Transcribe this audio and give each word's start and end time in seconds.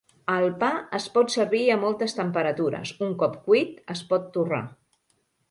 El 0.35 0.45
pa 0.61 0.69
es 0.99 1.03
pot 1.17 1.29
servir 1.33 1.61
a 1.73 1.77
moltes 1.83 2.17
temperatures; 2.21 2.95
un 3.09 3.15
cop 3.21 3.37
cuit, 3.45 3.79
es 3.97 4.03
pot 4.11 4.27
torrar. 4.39 4.65